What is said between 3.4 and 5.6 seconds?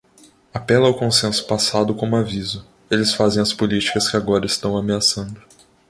políticas que agora estão ameaçando.